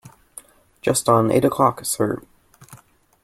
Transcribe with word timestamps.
Just 0.81 1.07
on 1.07 1.29
eight 1.31 1.45
o'clock, 1.45 1.85
sir. 1.85 2.23